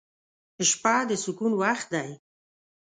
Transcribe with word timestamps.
•شپه 0.69 0.95
د 1.09 1.11
سکون 1.23 1.51
وخت 1.61 1.87
دی. 1.93 2.09